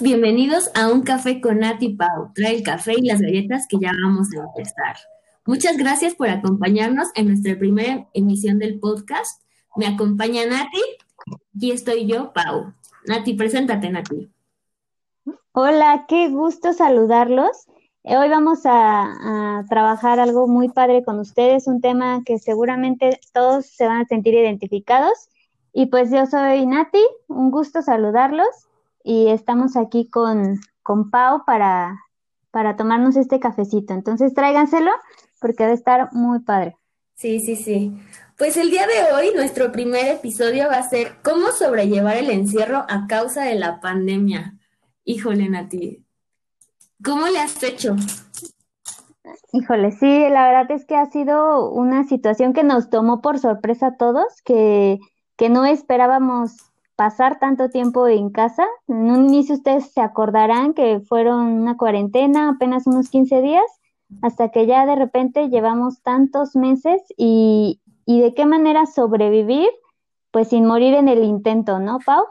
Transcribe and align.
Bienvenidos 0.00 0.70
a 0.74 0.88
un 0.88 1.02
café 1.02 1.40
con 1.40 1.60
Nati 1.60 1.94
Pau. 1.94 2.32
Trae 2.34 2.56
el 2.56 2.62
café 2.62 2.94
y 2.96 3.06
las 3.06 3.20
galletas 3.20 3.66
que 3.68 3.78
ya 3.80 3.92
vamos 4.02 4.28
a 4.34 4.44
empezar. 4.44 4.96
Muchas 5.46 5.76
gracias 5.76 6.14
por 6.14 6.28
acompañarnos 6.28 7.08
en 7.14 7.28
nuestra 7.28 7.58
primera 7.58 8.08
emisión 8.12 8.58
del 8.58 8.78
podcast. 8.78 9.42
Me 9.74 9.86
acompaña 9.86 10.44
Nati 10.44 10.82
y 11.58 11.70
estoy 11.70 12.06
yo, 12.06 12.32
Pau. 12.32 12.74
Nati, 13.06 13.34
preséntate, 13.34 13.90
Nati. 13.90 14.30
Hola, 15.52 16.04
qué 16.08 16.28
gusto 16.28 16.72
saludarlos. 16.72 17.66
Hoy 18.08 18.28
vamos 18.28 18.60
a, 18.66 19.64
trabajar 19.68 20.20
algo 20.20 20.46
muy 20.46 20.68
padre 20.68 21.02
con 21.02 21.18
ustedes, 21.18 21.66
un 21.66 21.80
tema 21.80 22.22
que 22.24 22.38
seguramente 22.38 23.18
todos 23.32 23.66
se 23.66 23.84
van 23.84 24.02
a 24.02 24.04
sentir 24.04 24.32
identificados. 24.32 25.28
Y 25.72 25.86
pues 25.86 26.12
yo 26.12 26.24
soy 26.26 26.66
Nati, 26.66 27.04
un 27.26 27.50
gusto 27.50 27.82
saludarlos 27.82 28.46
y 29.02 29.26
estamos 29.30 29.76
aquí 29.76 30.08
con, 30.08 30.60
con 30.84 31.10
Pau 31.10 31.44
para, 31.44 32.00
para 32.52 32.76
tomarnos 32.76 33.16
este 33.16 33.40
cafecito. 33.40 33.92
Entonces 33.92 34.34
tráiganselo 34.34 34.92
porque 35.40 35.64
debe 35.64 35.74
estar 35.74 36.12
muy 36.12 36.38
padre. 36.38 36.76
Sí, 37.16 37.40
sí, 37.40 37.56
sí. 37.56 37.92
Pues 38.38 38.56
el 38.56 38.70
día 38.70 38.86
de 38.86 39.14
hoy 39.14 39.34
nuestro 39.34 39.72
primer 39.72 40.06
episodio 40.06 40.68
va 40.68 40.76
a 40.76 40.88
ser 40.88 41.16
cómo 41.24 41.48
sobrellevar 41.48 42.16
el 42.18 42.30
encierro 42.30 42.86
a 42.88 43.08
causa 43.08 43.42
de 43.42 43.56
la 43.56 43.80
pandemia. 43.80 44.54
Híjole, 45.02 45.48
Nati, 45.48 46.05
¿cómo 47.04 47.26
le 47.26 47.38
has 47.38 47.62
hecho? 47.62 47.94
Híjole, 49.52 49.92
sí, 49.92 50.28
la 50.28 50.46
verdad 50.48 50.70
es 50.70 50.84
que 50.84 50.96
ha 50.96 51.06
sido 51.06 51.70
una 51.70 52.04
situación 52.04 52.52
que 52.52 52.64
nos 52.64 52.90
tomó 52.90 53.20
por 53.20 53.38
sorpresa 53.38 53.88
a 53.88 53.96
todos, 53.96 54.42
que, 54.44 54.98
que 55.36 55.48
no 55.48 55.64
esperábamos 55.64 56.52
pasar 56.96 57.38
tanto 57.38 57.68
tiempo 57.68 58.06
en 58.08 58.30
casa. 58.30 58.66
En 58.88 59.10
un 59.10 59.26
inicio 59.26 59.56
ustedes 59.56 59.92
se 59.92 60.00
acordarán 60.00 60.74
que 60.74 61.00
fueron 61.00 61.46
una 61.46 61.76
cuarentena, 61.76 62.50
apenas 62.50 62.86
unos 62.86 63.08
15 63.10 63.42
días, 63.42 63.64
hasta 64.22 64.50
que 64.50 64.66
ya 64.66 64.86
de 64.86 64.96
repente 64.96 65.48
llevamos 65.48 66.02
tantos 66.02 66.56
meses 66.56 67.02
y, 67.16 67.80
y 68.04 68.20
de 68.20 68.34
qué 68.34 68.46
manera 68.46 68.86
sobrevivir, 68.86 69.68
pues 70.30 70.48
sin 70.48 70.64
morir 70.64 70.94
en 70.94 71.08
el 71.08 71.24
intento, 71.24 71.78
¿no, 71.78 71.98
Pau? 72.04 72.24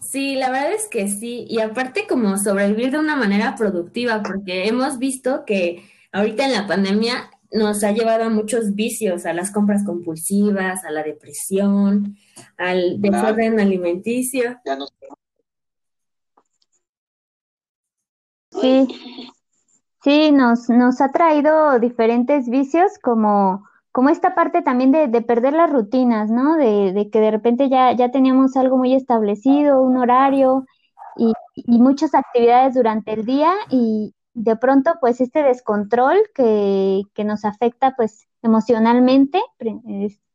Sí, 0.00 0.34
la 0.36 0.50
verdad 0.50 0.72
es 0.72 0.88
que 0.88 1.08
sí, 1.08 1.46
y 1.48 1.60
aparte 1.60 2.06
como 2.06 2.36
sobrevivir 2.36 2.92
de 2.92 2.98
una 2.98 3.16
manera 3.16 3.54
productiva, 3.56 4.22
porque 4.22 4.68
hemos 4.68 4.98
visto 4.98 5.44
que 5.46 5.84
ahorita 6.12 6.44
en 6.44 6.52
la 6.52 6.66
pandemia 6.66 7.30
nos 7.52 7.84
ha 7.84 7.92
llevado 7.92 8.24
a 8.24 8.30
muchos 8.30 8.74
vicios, 8.74 9.26
a 9.26 9.32
las 9.32 9.50
compras 9.50 9.84
compulsivas, 9.84 10.84
a 10.84 10.90
la 10.90 11.02
depresión, 11.02 12.16
al 12.56 13.00
desorden 13.00 13.60
alimenticio. 13.60 14.58
Sí, 18.50 18.88
sí, 20.02 20.32
nos, 20.32 20.68
nos 20.68 21.00
ha 21.00 21.10
traído 21.10 21.78
diferentes 21.78 22.48
vicios 22.48 22.92
como 23.02 23.66
como 23.92 24.08
esta 24.08 24.34
parte 24.34 24.62
también 24.62 24.90
de, 24.90 25.06
de 25.06 25.20
perder 25.20 25.52
las 25.52 25.70
rutinas, 25.70 26.30
¿no? 26.30 26.56
De, 26.56 26.92
de, 26.92 27.10
que 27.10 27.20
de 27.20 27.30
repente 27.30 27.68
ya, 27.68 27.92
ya 27.92 28.10
teníamos 28.10 28.56
algo 28.56 28.78
muy 28.78 28.94
establecido, 28.94 29.82
un 29.82 29.98
horario 29.98 30.64
y, 31.16 31.32
y, 31.54 31.78
muchas 31.78 32.14
actividades 32.14 32.74
durante 32.74 33.12
el 33.12 33.26
día 33.26 33.52
y 33.70 34.14
de 34.32 34.56
pronto 34.56 34.94
pues 34.98 35.20
este 35.20 35.42
descontrol 35.42 36.16
que, 36.34 37.02
que 37.14 37.24
nos 37.24 37.44
afecta 37.44 37.94
pues 37.94 38.26
emocionalmente, 38.40 39.40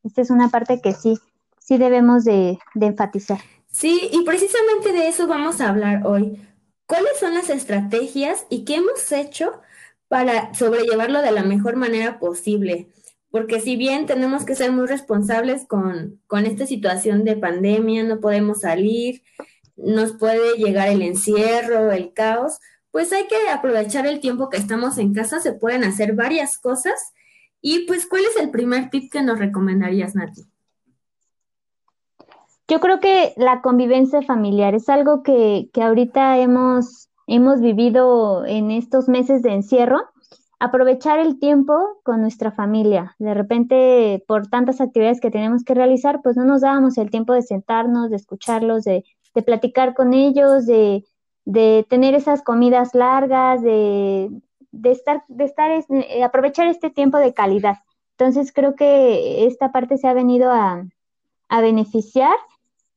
esta 0.03 0.21
es 0.21 0.29
una 0.29 0.49
parte 0.49 0.79
que 0.79 0.93
sí, 0.93 1.17
sí 1.59 1.79
debemos 1.79 2.23
de, 2.23 2.59
de 2.75 2.85
enfatizar. 2.85 3.39
Sí, 3.71 4.09
y 4.11 4.23
precisamente 4.23 4.93
de 4.93 5.07
eso 5.07 5.27
vamos 5.27 5.61
a 5.61 5.69
hablar 5.69 6.05
hoy. 6.05 6.39
¿Cuáles 6.85 7.19
son 7.19 7.33
las 7.33 7.49
estrategias 7.49 8.45
y 8.49 8.63
qué 8.63 8.75
hemos 8.75 9.11
hecho 9.11 9.59
para 10.07 10.53
sobrellevarlo 10.53 11.21
de 11.21 11.31
la 11.31 11.43
mejor 11.43 11.75
manera 11.75 12.19
posible? 12.19 12.87
Porque 13.37 13.61
si 13.61 13.75
bien 13.75 14.07
tenemos 14.07 14.45
que 14.45 14.55
ser 14.55 14.71
muy 14.71 14.87
responsables 14.87 15.67
con, 15.67 16.19
con 16.25 16.47
esta 16.47 16.65
situación 16.65 17.23
de 17.23 17.35
pandemia, 17.35 18.03
no 18.03 18.19
podemos 18.19 18.61
salir, 18.61 19.21
nos 19.75 20.13
puede 20.13 20.57
llegar 20.57 20.87
el 20.87 21.03
encierro, 21.03 21.91
el 21.91 22.13
caos, 22.13 22.57
pues 22.89 23.13
hay 23.13 23.27
que 23.27 23.47
aprovechar 23.51 24.07
el 24.07 24.21
tiempo 24.21 24.49
que 24.49 24.57
estamos 24.57 24.97
en 24.97 25.13
casa, 25.13 25.39
se 25.39 25.53
pueden 25.53 25.83
hacer 25.83 26.15
varias 26.15 26.57
cosas. 26.57 27.13
Y 27.61 27.85
pues, 27.85 28.07
¿cuál 28.07 28.23
es 28.23 28.41
el 28.41 28.49
primer 28.49 28.89
tip 28.89 29.11
que 29.11 29.21
nos 29.21 29.37
recomendarías, 29.37 30.15
Nati? 30.15 30.41
Yo 32.67 32.79
creo 32.79 32.99
que 32.99 33.35
la 33.37 33.61
convivencia 33.61 34.23
familiar 34.23 34.73
es 34.73 34.89
algo 34.89 35.21
que, 35.21 35.69
que 35.73 35.83
ahorita 35.83 36.39
hemos, 36.39 37.09
hemos 37.27 37.61
vivido 37.61 38.47
en 38.47 38.71
estos 38.71 39.07
meses 39.07 39.43
de 39.43 39.53
encierro 39.53 40.09
aprovechar 40.59 41.19
el 41.19 41.39
tiempo 41.39 41.99
con 42.03 42.21
nuestra 42.21 42.51
familia. 42.51 43.15
De 43.19 43.33
repente, 43.33 44.23
por 44.27 44.47
tantas 44.47 44.81
actividades 44.81 45.21
que 45.21 45.31
tenemos 45.31 45.63
que 45.63 45.75
realizar, 45.75 46.21
pues 46.23 46.35
no 46.35 46.45
nos 46.45 46.61
dábamos 46.61 46.97
el 46.97 47.11
tiempo 47.11 47.33
de 47.33 47.43
sentarnos, 47.43 48.09
de 48.09 48.15
escucharlos, 48.15 48.83
de, 48.83 49.05
de 49.35 49.41
platicar 49.43 49.93
con 49.93 50.13
ellos, 50.13 50.65
de, 50.65 51.05
de, 51.45 51.85
tener 51.89 52.15
esas 52.15 52.41
comidas 52.41 52.95
largas, 52.95 53.61
de, 53.61 54.31
de 54.71 54.91
estar, 54.91 55.23
de 55.27 55.43
estar, 55.43 55.71
eh, 55.71 56.23
aprovechar 56.23 56.67
este 56.67 56.89
tiempo 56.89 57.17
de 57.17 57.33
calidad. 57.33 57.77
Entonces 58.17 58.51
creo 58.51 58.75
que 58.75 59.45
esta 59.45 59.71
parte 59.71 59.97
se 59.97 60.07
ha 60.07 60.13
venido 60.13 60.51
a, 60.51 60.83
a 61.49 61.61
beneficiar 61.61 62.35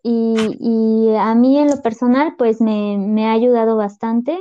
y, 0.02 0.34
y, 0.58 1.14
a 1.14 1.34
mí 1.34 1.58
en 1.58 1.68
lo 1.68 1.82
personal 1.82 2.36
pues 2.38 2.62
me, 2.62 2.96
me 2.96 3.26
ha 3.26 3.32
ayudado 3.32 3.76
bastante 3.76 4.38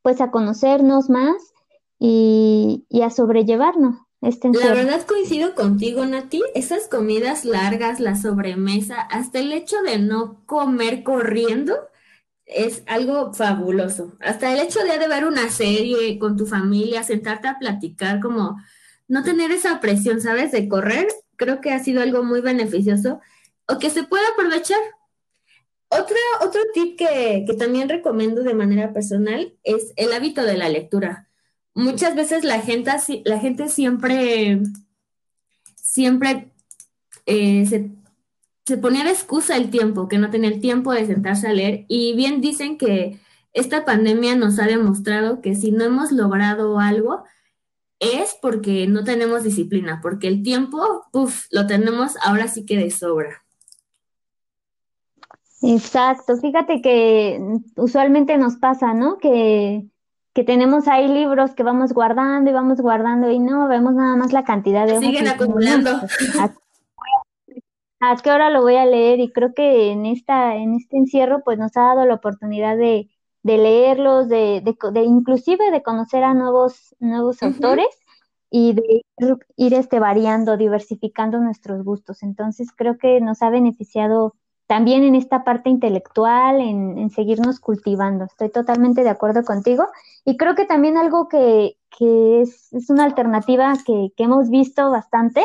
pues 0.00 0.22
a 0.22 0.30
conocernos 0.30 1.10
más 1.10 1.52
y, 1.98 2.86
a 3.02 3.10
sobrellevarnos. 3.10 3.96
Este 4.20 4.50
la 4.52 4.74
verdad 4.74 5.06
coincido 5.06 5.54
contigo, 5.54 6.04
Nati. 6.04 6.42
Esas 6.54 6.88
comidas 6.88 7.44
largas, 7.44 8.00
la 8.00 8.16
sobremesa, 8.16 9.00
hasta 9.00 9.38
el 9.38 9.52
hecho 9.52 9.80
de 9.82 9.98
no 9.98 10.44
comer 10.44 11.04
corriendo 11.04 11.76
es 12.44 12.82
algo 12.86 13.32
fabuloso. 13.32 14.16
Hasta 14.20 14.52
el 14.52 14.60
hecho 14.60 14.80
de, 14.82 14.98
de 14.98 15.06
ver 15.06 15.24
una 15.24 15.48
serie 15.50 16.18
con 16.18 16.36
tu 16.36 16.46
familia, 16.46 17.04
sentarte 17.04 17.46
a 17.46 17.58
platicar, 17.58 18.20
como 18.20 18.56
no 19.06 19.22
tener 19.22 19.52
esa 19.52 19.80
presión, 19.80 20.20
¿sabes? 20.20 20.50
De 20.50 20.68
correr, 20.68 21.06
creo 21.36 21.60
que 21.60 21.72
ha 21.72 21.78
sido 21.78 22.02
algo 22.02 22.24
muy 22.24 22.40
beneficioso 22.40 23.20
o 23.68 23.78
que 23.78 23.90
se 23.90 24.02
puede 24.02 24.26
aprovechar. 24.26 24.80
Otro, 25.90 26.16
otro 26.42 26.60
tip 26.74 26.98
que, 26.98 27.44
que 27.46 27.54
también 27.54 27.88
recomiendo 27.88 28.42
de 28.42 28.52
manera 28.52 28.92
personal 28.92 29.54
es 29.62 29.92
el 29.96 30.12
hábito 30.12 30.42
de 30.42 30.56
la 30.58 30.68
lectura 30.68 31.27
muchas 31.78 32.16
veces 32.16 32.44
la 32.44 32.60
gente, 32.60 32.90
la 33.24 33.38
gente 33.38 33.68
siempre, 33.68 34.60
siempre 35.76 36.50
eh, 37.24 37.64
se, 37.66 37.90
se, 38.66 38.76
ponía 38.78 39.04
de 39.04 39.10
excusa 39.10 39.56
el 39.56 39.70
tiempo, 39.70 40.08
que 40.08 40.18
no 40.18 40.28
tenía 40.28 40.50
el 40.50 40.60
tiempo 40.60 40.92
de 40.92 41.06
sentarse 41.06 41.46
a 41.46 41.52
leer. 41.52 41.84
Y 41.88 42.14
bien 42.16 42.40
dicen 42.40 42.78
que 42.78 43.20
esta 43.52 43.84
pandemia 43.84 44.34
nos 44.34 44.58
ha 44.58 44.66
demostrado 44.66 45.40
que 45.40 45.54
si 45.54 45.70
no 45.70 45.84
hemos 45.84 46.10
logrado 46.10 46.80
algo, 46.80 47.22
es 48.00 48.36
porque 48.42 48.86
no 48.88 49.04
tenemos 49.04 49.44
disciplina, 49.44 50.00
porque 50.02 50.26
el 50.26 50.42
tiempo, 50.42 51.06
uff, 51.12 51.46
lo 51.50 51.66
tenemos 51.66 52.16
ahora 52.22 52.48
sí 52.48 52.66
que 52.66 52.76
de 52.76 52.90
sobra. 52.90 53.44
Exacto, 55.62 56.36
fíjate 56.36 56.80
que 56.82 57.40
usualmente 57.76 58.36
nos 58.36 58.56
pasa, 58.56 58.94
¿no? 58.94 59.18
Que 59.18 59.88
que 60.38 60.44
tenemos 60.44 60.86
ahí 60.86 61.08
libros 61.08 61.56
que 61.56 61.64
vamos 61.64 61.92
guardando 61.92 62.48
y 62.48 62.52
vamos 62.52 62.80
guardando 62.80 63.28
y 63.28 63.40
no 63.40 63.66
vemos 63.66 63.94
nada 63.94 64.14
más 64.14 64.32
la 64.32 64.44
cantidad 64.44 64.86
de 64.86 65.00
Siguen 65.00 65.26
acumulando. 65.26 65.90
¿A, 68.00 68.16
qué 68.22 68.30
hora 68.30 68.48
lo 68.48 68.62
voy 68.62 68.76
a 68.76 68.86
leer? 68.86 69.18
Y 69.18 69.32
creo 69.32 69.52
que 69.52 69.90
en 69.90 70.06
esta, 70.06 70.54
en 70.54 70.76
este 70.76 70.96
encierro, 70.96 71.42
pues 71.44 71.58
nos 71.58 71.76
ha 71.76 71.80
dado 71.80 72.06
la 72.06 72.14
oportunidad 72.14 72.76
de, 72.76 73.10
de 73.42 73.58
leerlos, 73.58 74.28
de, 74.28 74.62
de, 74.62 75.02
inclusive 75.02 75.72
de 75.72 75.82
conocer 75.82 76.22
a 76.22 76.34
nuevos, 76.34 76.94
nuevos 77.00 77.42
autores 77.42 77.88
y 78.48 78.74
de 78.74 79.02
ir, 79.16 79.36
ir, 79.56 79.74
este, 79.74 79.98
variando, 79.98 80.56
diversificando 80.56 81.40
nuestros 81.40 81.82
gustos. 81.82 82.22
Entonces 82.22 82.68
creo 82.70 82.96
que 82.96 83.20
nos 83.20 83.42
ha 83.42 83.50
beneficiado 83.50 84.36
también 84.68 85.02
en 85.02 85.14
esta 85.14 85.44
parte 85.44 85.70
intelectual, 85.70 86.60
en, 86.60 87.10
seguirnos 87.10 87.58
cultivando. 87.58 88.26
Estoy 88.26 88.50
totalmente 88.50 89.02
de 89.02 89.08
acuerdo 89.08 89.42
contigo. 89.42 89.86
Y 90.26 90.36
creo 90.36 90.54
que 90.54 90.66
también 90.66 90.98
algo 90.98 91.26
que, 91.26 91.78
es, 91.98 92.68
una 92.90 93.04
alternativa 93.04 93.72
que, 93.86 94.12
hemos 94.18 94.50
visto 94.50 94.90
bastante 94.90 95.42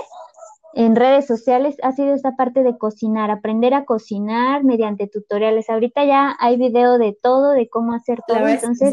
en 0.73 0.97
redes 0.97 1.25
sociales 1.25 1.77
ha 1.83 1.93
sido 1.93 2.13
esta 2.13 2.35
parte 2.35 2.63
de 2.63 2.77
cocinar, 2.77 3.31
aprender 3.31 3.73
a 3.73 3.85
cocinar 3.85 4.65
mediante 4.65 5.07
tutoriales. 5.07 5.69
Ahorita 5.69 6.03
ya 6.03 6.35
hay 6.39 6.57
video 6.57 6.97
de 6.97 7.17
todo, 7.19 7.51
de 7.51 7.69
cómo 7.69 7.93
hacer 7.93 8.19
todo. 8.27 8.45
Entonces, 8.45 8.91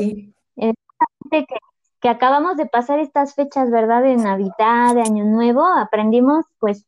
que, 0.56 1.44
que 2.00 2.08
acabamos 2.08 2.56
de 2.56 2.66
pasar 2.66 3.00
estas 3.00 3.34
fechas, 3.34 3.68
¿verdad? 3.72 4.02
De 4.04 4.14
Navidad, 4.14 4.94
de 4.94 5.02
Año 5.02 5.24
Nuevo, 5.24 5.66
aprendimos, 5.66 6.44
pues, 6.60 6.86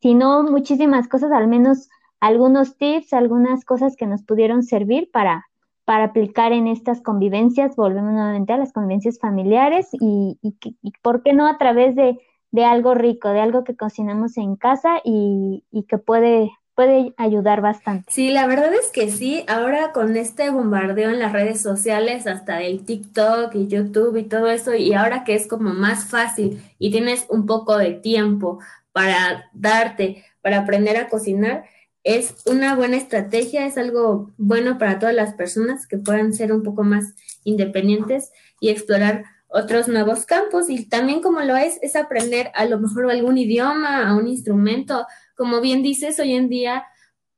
si 0.00 0.14
no 0.14 0.44
muchísimas 0.44 1.08
cosas, 1.08 1.32
al 1.32 1.48
menos 1.48 1.88
algunos 2.24 2.78
tips, 2.78 3.12
algunas 3.12 3.66
cosas 3.66 3.96
que 3.96 4.06
nos 4.06 4.22
pudieron 4.22 4.62
servir 4.62 5.10
para, 5.12 5.46
para 5.84 6.04
aplicar 6.04 6.52
en 6.52 6.68
estas 6.68 7.02
convivencias. 7.02 7.76
Volvemos 7.76 8.14
nuevamente 8.14 8.54
a 8.54 8.56
las 8.56 8.72
convivencias 8.72 9.18
familiares 9.18 9.88
y, 9.92 10.38
y, 10.40 10.56
y 10.80 10.92
¿por 11.02 11.22
qué 11.22 11.34
no 11.34 11.46
a 11.46 11.58
través 11.58 11.94
de, 11.94 12.18
de, 12.50 12.64
algo 12.64 12.94
rico, 12.94 13.28
de 13.28 13.40
algo 13.40 13.62
que 13.62 13.76
cocinamos 13.76 14.38
en 14.38 14.56
casa 14.56 15.02
y, 15.04 15.64
y 15.70 15.82
que 15.82 15.98
puede 15.98 16.50
puede 16.74 17.14
ayudar 17.18 17.60
bastante. 17.60 18.10
Sí, 18.10 18.30
la 18.30 18.48
verdad 18.48 18.74
es 18.74 18.90
que 18.90 19.08
sí. 19.08 19.44
Ahora 19.46 19.92
con 19.92 20.16
este 20.16 20.50
bombardeo 20.50 21.10
en 21.10 21.20
las 21.20 21.32
redes 21.32 21.60
sociales, 21.62 22.26
hasta 22.26 22.62
el 22.62 22.84
TikTok 22.84 23.54
y 23.54 23.68
YouTube 23.68 24.16
y 24.16 24.24
todo 24.24 24.48
eso, 24.48 24.74
y 24.74 24.92
ahora 24.92 25.22
que 25.22 25.34
es 25.34 25.46
como 25.46 25.72
más 25.72 26.06
fácil 26.06 26.60
y 26.80 26.90
tienes 26.90 27.26
un 27.28 27.46
poco 27.46 27.78
de 27.78 27.92
tiempo 27.92 28.58
para 28.90 29.44
darte, 29.52 30.24
para 30.42 30.60
aprender 30.60 30.96
a 30.96 31.08
cocinar, 31.08 31.64
es 32.04 32.34
una 32.44 32.76
buena 32.76 32.98
estrategia, 32.98 33.66
es 33.66 33.78
algo 33.78 34.32
bueno 34.36 34.76
para 34.78 34.98
todas 34.98 35.14
las 35.14 35.34
personas 35.34 35.86
que 35.86 35.96
puedan 35.96 36.34
ser 36.34 36.52
un 36.52 36.62
poco 36.62 36.84
más 36.84 37.14
independientes 37.44 38.30
y 38.60 38.68
explorar 38.68 39.24
otros 39.48 39.88
nuevos 39.88 40.26
campos. 40.26 40.68
Y 40.68 40.84
también 40.86 41.22
como 41.22 41.40
lo 41.40 41.56
es, 41.56 41.78
es 41.82 41.96
aprender 41.96 42.50
a 42.54 42.66
lo 42.66 42.78
mejor 42.78 43.10
algún 43.10 43.38
idioma, 43.38 44.06
a 44.06 44.14
un 44.16 44.28
instrumento, 44.28 45.06
como 45.34 45.62
bien 45.62 45.82
dices, 45.82 46.20
hoy 46.20 46.34
en 46.34 46.50
día, 46.50 46.84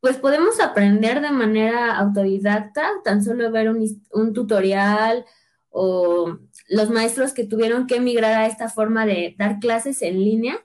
pues 0.00 0.16
podemos 0.16 0.60
aprender 0.60 1.20
de 1.20 1.30
manera 1.30 1.96
autodidacta, 1.96 2.90
tan 3.04 3.22
solo 3.22 3.50
ver 3.52 3.68
un, 3.70 4.32
tutorial 4.32 5.24
o 5.70 6.38
los 6.68 6.90
maestros 6.90 7.32
que 7.32 7.44
tuvieron 7.44 7.86
que 7.86 7.96
emigrar 7.96 8.32
a 8.34 8.46
esta 8.46 8.68
forma 8.68 9.06
de 9.06 9.36
dar 9.38 9.60
clases 9.60 10.02
en 10.02 10.18
línea, 10.18 10.58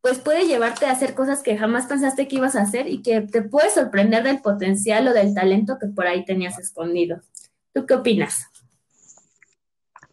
pues 0.00 0.18
puede 0.18 0.46
llevarte 0.46 0.86
a 0.86 0.92
hacer 0.92 1.14
cosas 1.14 1.42
que 1.42 1.58
jamás 1.58 1.86
pensaste 1.86 2.26
que 2.26 2.36
ibas 2.36 2.56
a 2.56 2.62
hacer 2.62 2.88
y 2.88 3.02
que 3.02 3.20
te 3.20 3.42
puede 3.42 3.70
sorprender 3.70 4.22
del 4.22 4.40
potencial 4.40 5.06
o 5.08 5.12
del 5.12 5.34
talento 5.34 5.78
que 5.78 5.88
por 5.88 6.06
ahí 6.06 6.24
tenías 6.24 6.58
escondido. 6.58 7.20
¿Tú 7.74 7.86
qué 7.86 7.94
opinas? 7.94 8.46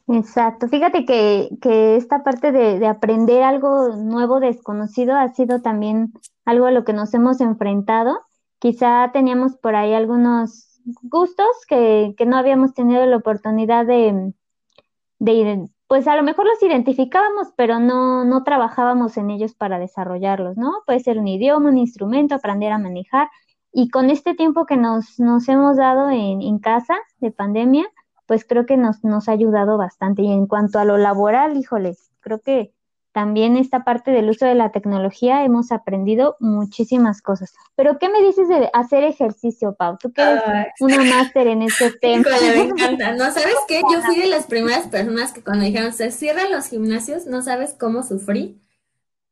Exacto. 0.08 0.68
Fíjate 0.68 1.06
que, 1.06 1.50
que 1.62 1.98
esta 1.98 2.24
parte 2.24 2.52
de, 2.52 2.80
de, 2.80 2.88
aprender 2.88 3.44
algo 3.44 3.90
nuevo, 3.90 4.40
desconocido, 4.40 5.16
ha 5.16 5.34
sido 5.34 5.62
también 5.62 6.14
algo 6.46 6.66
a 6.66 6.72
lo 6.72 6.86
que 6.86 6.94
nos 6.94 7.14
hemos 7.14 7.42
enfrentado. 7.42 8.22
Quizá 8.60 9.12
teníamos 9.12 9.58
por 9.58 9.76
ahí 9.76 9.94
algunos 9.94 10.80
gustos 11.02 11.48
que, 11.68 12.14
que 12.18 12.26
no 12.26 12.38
habíamos 12.38 12.74
tenido 12.74 13.06
la 13.06 13.18
oportunidad 13.18 13.86
de, 13.86 14.34
de, 15.20 15.68
pues 15.88 16.08
a 16.08 16.16
lo 16.16 16.24
mejor 16.24 16.46
los 16.46 16.62
identificábamos, 16.62 17.50
pero 17.56 17.80
no, 17.80 18.26
no 18.26 18.44
trabajábamos 18.44 19.18
en 19.18 19.30
ellos 19.30 19.54
para 19.54 19.80
desarrollarlos, 19.80 20.58
¿no? 20.58 20.84
Puede 20.86 21.00
ser 21.00 21.18
un 21.18 21.28
idioma, 21.28 21.70
un 21.70 21.78
instrumento, 21.78 22.36
aprender 22.36 22.72
a 22.72 22.78
manejar. 22.78 23.30
Y 23.72 23.90
con 23.90 24.10
este 24.10 24.34
tiempo 24.34 24.66
que 24.66 24.78
nos, 24.78 25.20
nos 25.20 25.48
hemos 25.48 25.78
dado 25.78 26.10
en, 26.10 26.42
en 26.42 26.60
casa 26.60 26.96
de 27.20 27.32
pandemia, 27.32 27.86
pues 28.26 28.46
creo 28.46 28.66
que 28.66 28.78
nos, 28.78 29.04
nos 29.04 29.30
ha 29.30 29.32
ayudado 29.32 29.78
bastante. 29.78 30.24
Y 30.24 30.32
en 30.32 30.48
cuanto 30.48 30.80
a 30.80 30.86
lo 30.86 30.98
laboral, 30.98 31.56
híjoles, 31.58 32.12
creo 32.20 32.42
que 32.42 32.74
también 33.18 33.58
esta 33.58 33.84
parte 33.84 34.12
del 34.12 34.30
uso 34.30 34.46
de 34.46 34.54
la 34.54 34.72
tecnología 34.72 35.44
hemos 35.44 35.72
aprendido 35.72 36.38
muchísimas 36.40 37.24
cosas. 37.24 37.52
Pero, 37.76 37.98
¿qué 37.98 38.10
me 38.10 38.22
dices 38.22 38.48
de 38.48 38.70
hacer 38.74 39.04
ejercicio, 39.04 39.74
Pau? 39.74 39.98
Tú 40.00 40.14
que 40.14 40.22
eres 40.22 40.68
una 40.80 41.04
máster 41.04 41.48
en 41.48 41.64
este 41.64 41.90
tema. 42.00 42.28
me 42.40 42.62
encanta. 42.62 43.14
No, 43.14 43.32
¿sabes 43.32 43.56
qué? 43.68 43.82
Yo 43.92 44.04
fui 44.04 44.18
de 44.18 44.28
las 44.28 44.46
primeras 44.54 44.86
personas 44.86 45.34
que 45.34 45.44
cuando 45.44 45.66
dijeron 45.66 45.94
se 45.94 46.12
cierran 46.12 46.52
los 46.52 46.68
gimnasios, 46.68 47.26
no 47.26 47.42
sabes 47.42 47.74
cómo 47.74 48.04
sufrí 48.04 48.62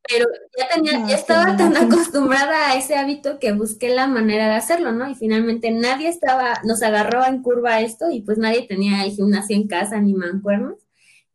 pero 0.07 0.25
ya 0.55 0.67
tenía, 0.73 1.07
ya 1.07 1.15
estaba 1.15 1.57
tan 1.57 1.75
acostumbrada 1.75 2.69
a 2.69 2.77
ese 2.77 2.95
hábito 2.95 3.39
que 3.39 3.53
busqué 3.53 3.89
la 3.89 4.05
manera 4.05 4.47
de 4.47 4.53
hacerlo, 4.53 4.91
¿no? 4.91 5.09
Y 5.09 5.15
finalmente 5.15 5.71
nadie 5.71 6.09
estaba, 6.09 6.61
nos 6.63 6.83
agarró 6.83 7.25
en 7.25 7.41
curva 7.41 7.81
esto 7.81 8.11
y 8.11 8.21
pues 8.21 8.37
nadie 8.37 8.67
tenía 8.67 9.03
el 9.03 9.11
gimnasio 9.11 9.55
en 9.55 9.67
casa 9.67 9.99
ni 9.99 10.13
mancuernos. 10.13 10.84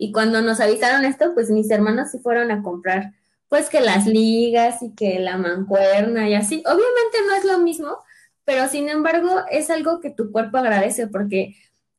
Y 0.02 0.12
cuando 0.12 0.40
nos 0.40 0.60
avisaron 0.60 1.04
esto, 1.04 1.34
pues 1.34 1.50
mis 1.50 1.70
hermanos 1.70 2.10
sí 2.10 2.18
fueron 2.20 2.50
a 2.50 2.62
comprar, 2.62 3.12
pues 3.50 3.68
que 3.68 3.82
las 3.82 4.06
ligas 4.06 4.82
y 4.82 4.94
que 4.94 5.18
la 5.18 5.36
mancuerna 5.36 6.26
y 6.26 6.34
así. 6.34 6.62
Obviamente 6.64 7.18
no 7.26 7.34
es 7.34 7.44
lo 7.44 7.58
mismo, 7.58 7.98
pero 8.46 8.66
sin 8.66 8.88
embargo 8.88 9.42
es 9.50 9.68
algo 9.68 10.00
que 10.00 10.08
tu 10.08 10.32
cuerpo 10.32 10.56
agradece 10.56 11.06
porque 11.06 11.54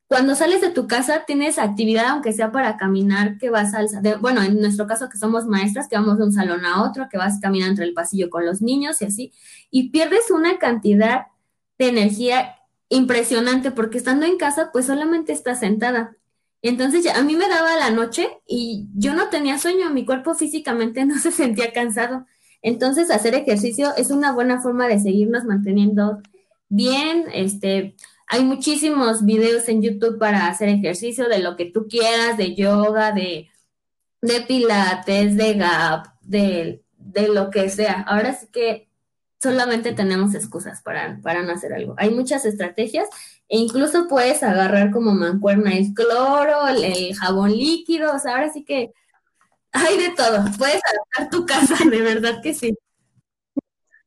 cuando 0.07 0.33
sales 0.33 0.61
de 0.61 0.71
tu 0.71 0.87
casa 0.87 1.25
tienes 1.27 1.59
actividad, 1.59 2.07
aunque 2.07 2.33
sea 2.33 2.51
para 2.51 2.75
caminar, 2.75 3.37
que 3.37 3.51
vas 3.51 3.75
al, 3.75 3.87
bueno, 4.19 4.41
en 4.41 4.59
nuestro 4.59 4.87
caso 4.87 5.07
que 5.07 5.19
somos 5.19 5.45
maestras, 5.45 5.87
que 5.87 5.95
vamos 5.95 6.17
de 6.17 6.23
un 6.23 6.33
salón 6.33 6.65
a 6.65 6.83
otro, 6.83 7.07
que 7.07 7.19
vas 7.19 7.39
caminando 7.39 7.73
entre 7.73 7.85
el 7.85 7.93
pasillo 7.93 8.31
con 8.31 8.47
los 8.47 8.63
niños 8.63 8.99
y 9.03 9.05
así, 9.05 9.31
y 9.69 9.89
pierdes 9.91 10.31
una 10.31 10.57
cantidad 10.57 11.27
de 11.77 11.89
energía 11.89 12.55
impresionante, 12.89 13.69
porque 13.69 13.99
estando 13.99 14.25
en 14.25 14.37
casa, 14.37 14.71
pues 14.73 14.87
solamente 14.87 15.33
estás 15.33 15.59
sentada. 15.59 16.17
Entonces 16.61 17.07
a 17.07 17.21
mí 17.23 17.35
me 17.35 17.47
daba 17.47 17.75
la 17.75 17.89
noche 17.89 18.29
y 18.47 18.87
yo 18.95 19.13
no 19.13 19.29
tenía 19.29 19.57
sueño, 19.57 19.89
mi 19.89 20.05
cuerpo 20.05 20.35
físicamente 20.35 21.05
no 21.05 21.17
se 21.19 21.31
sentía 21.31 21.73
cansado. 21.73 22.25
Entonces 22.61 23.09
hacer 23.09 23.33
ejercicio 23.33 23.95
es 23.97 24.11
una 24.11 24.31
buena 24.33 24.61
forma 24.61 24.87
de 24.87 24.99
seguirnos 24.99 25.45
manteniendo 25.45 26.21
bien, 26.69 27.25
este, 27.33 27.95
hay 28.27 28.45
muchísimos 28.45 29.25
videos 29.25 29.67
en 29.67 29.81
YouTube 29.81 30.17
para 30.17 30.47
hacer 30.47 30.69
ejercicio 30.69 31.27
de 31.27 31.39
lo 31.39 31.57
que 31.57 31.65
tú 31.65 31.87
quieras, 31.89 32.37
de 32.37 32.55
yoga, 32.55 33.11
de, 33.11 33.49
de 34.21 34.41
pilates, 34.41 35.35
de 35.35 35.53
gap, 35.55 36.07
de, 36.21 36.81
de, 36.97 37.27
lo 37.27 37.49
que 37.49 37.69
sea. 37.69 38.01
Ahora 38.07 38.33
sí 38.33 38.47
que 38.53 38.87
solamente 39.41 39.93
tenemos 39.93 40.35
excusas 40.35 40.81
para, 40.81 41.19
para 41.23 41.41
no 41.41 41.51
hacer 41.51 41.73
algo. 41.73 41.95
Hay 41.97 42.11
muchas 42.11 42.45
estrategias 42.45 43.09
e 43.49 43.57
incluso 43.57 44.07
puedes 44.07 44.43
agarrar 44.43 44.91
como 44.91 45.13
mancuerna 45.13 45.73
el 45.73 45.93
cloro, 45.93 46.67
el, 46.67 47.15
jabón 47.15 47.51
líquido, 47.51 48.13
o 48.13 48.19
sea, 48.19 48.33
ahora 48.33 48.53
sí 48.53 48.63
que 48.63 48.91
hay 49.71 49.97
de 49.97 50.09
todo. 50.11 50.45
Puedes 50.57 50.81
adaptar 50.93 51.29
tu 51.31 51.45
casa, 51.45 51.75
de 51.89 52.01
verdad 52.01 52.41
que 52.43 52.53
sí. 52.53 52.77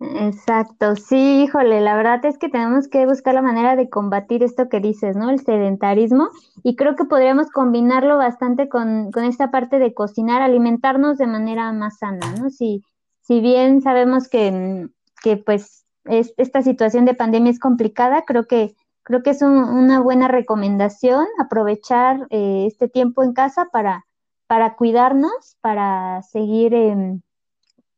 Exacto, 0.01 0.97
sí, 0.97 1.45
híjole, 1.45 1.81
la 1.81 1.97
verdad 1.97 2.25
es 2.27 2.37
que 2.37 2.51
tenemos 2.51 2.89
que 2.89 3.07
buscar 3.07 3.35
la 3.35 3.43
manera 3.43 3.75
de 3.75 3.89
combatir 3.89 4.43
esto 4.43 4.69
que 4.69 4.81
dices, 4.81 5.17
¿no? 5.17 5.31
El 5.31 5.41
sedentarismo, 5.41 6.29
y 6.63 6.77
creo 6.77 6.95
que 6.95 7.05
podríamos 7.05 7.49
combinarlo 7.51 8.19
bastante 8.19 8.69
con, 8.69 9.11
con 9.13 9.25
esta 9.25 9.51
parte 9.51 9.79
de 9.79 9.95
cocinar, 9.95 10.43
alimentarnos 10.43 11.17
de 11.17 11.27
manera 11.27 11.73
más 11.73 11.99
sana, 11.99 12.35
¿no? 12.39 12.51
Si, 12.51 12.83
si 13.23 13.41
bien 13.41 13.81
sabemos 13.81 14.29
que, 14.29 14.91
que 15.25 15.39
pues 15.39 15.87
es, 16.05 16.35
esta 16.37 16.61
situación 16.61 17.07
de 17.07 17.15
pandemia 17.15 17.51
es 17.51 17.59
complicada, 17.59 18.25
creo 18.27 18.47
que, 18.47 18.77
creo 19.03 19.23
que 19.23 19.31
es 19.31 19.41
una 19.41 20.01
buena 20.01 20.29
recomendación 20.29 21.27
aprovechar 21.39 22.27
eh, 22.29 22.67
este 22.67 22.89
tiempo 22.91 23.25
en 23.25 23.33
casa 23.33 23.71
para, 23.73 24.05
para 24.47 24.77
cuidarnos, 24.77 25.57
para 25.63 26.23
seguir... 26.23 26.75
Eh, 26.75 27.19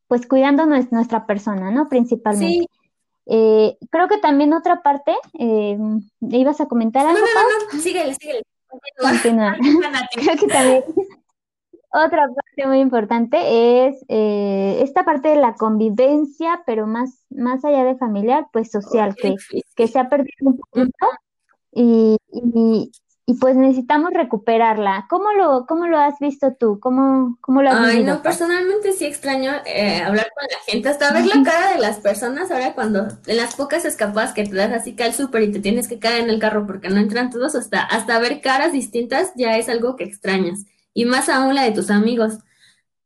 pues 0.07 0.25
cuidando 0.25 0.65
nuestra 0.65 1.25
persona, 1.25 1.69
¿no? 1.69 1.89
Principalmente. 1.89 2.47
Sí. 2.47 2.69
Eh, 3.25 3.77
creo 3.89 4.07
que 4.07 4.19
también 4.19 4.53
otra 4.53 4.81
parte, 4.81 5.13
eh, 5.37 5.77
¿ibas 6.21 6.61
a 6.61 6.67
comentar 6.67 7.05
algo? 7.05 7.19
No, 7.19 7.25
no, 7.25 7.73
no, 7.73 7.81
síguele, 7.81 8.15
síguele. 8.15 8.41
Continúa. 8.97 9.57
creo 10.13 10.37
que 10.37 10.47
también 10.47 10.83
otra 11.91 12.27
parte 12.27 12.67
muy 12.67 12.79
importante 12.79 13.87
es 13.87 14.03
eh, 14.07 14.79
esta 14.81 15.05
parte 15.05 15.29
de 15.29 15.37
la 15.37 15.55
convivencia, 15.55 16.61
pero 16.65 16.87
más, 16.87 17.23
más 17.29 17.63
allá 17.65 17.83
de 17.83 17.97
familiar, 17.97 18.47
pues 18.51 18.71
social, 18.71 19.15
que, 19.15 19.35
que 19.75 19.87
se 19.87 19.99
ha 19.99 20.09
perdido 20.09 20.31
un 20.41 20.57
poquito. 20.57 21.07
Y, 21.71 22.17
y, 22.31 22.91
y 23.29 23.33
pues 23.35 23.57
necesitamos 23.57 24.13
recuperarla. 24.13 25.05
¿Cómo 25.09 25.33
lo, 25.33 25.65
cómo 25.65 25.85
lo 25.87 25.99
has 25.99 26.17
visto 26.19 26.55
tú? 26.57 26.79
¿Cómo, 26.79 27.37
cómo 27.41 27.61
lo 27.61 27.69
has 27.69 27.79
Ay, 27.79 28.03
no, 28.03 28.21
personalmente 28.21 28.93
sí 28.93 29.05
extraño 29.05 29.51
eh, 29.65 30.01
hablar 30.01 30.27
con 30.33 30.47
la 30.49 30.57
gente, 30.65 30.87
hasta 30.87 31.11
ver 31.11 31.25
la 31.25 31.43
cara 31.43 31.73
de 31.73 31.79
las 31.79 31.99
personas 31.99 32.49
ahora 32.51 32.73
cuando 32.73 33.07
en 33.25 33.37
las 33.37 33.55
pocas 33.55 33.83
escapadas 33.83 34.33
que 34.33 34.45
te 34.45 34.55
das 34.55 34.71
así 34.71 34.95
que 34.95 35.03
al 35.03 35.13
súper 35.13 35.43
y 35.43 35.51
te 35.51 35.59
tienes 35.59 35.89
que 35.89 35.99
caer 35.99 36.23
en 36.23 36.29
el 36.29 36.39
carro 36.39 36.65
porque 36.65 36.87
no 36.87 36.97
entran 36.97 37.29
todos, 37.29 37.55
hasta, 37.55 37.81
hasta 37.81 38.17
ver 38.19 38.39
caras 38.39 38.71
distintas 38.71 39.33
ya 39.35 39.57
es 39.57 39.67
algo 39.67 39.97
que 39.97 40.05
extrañas. 40.05 40.65
Y 40.97 41.05
más 41.05 41.29
aún 41.29 41.53
la 41.53 41.61
de 41.61 41.73
tus 41.73 41.91
amigos. 41.91 42.39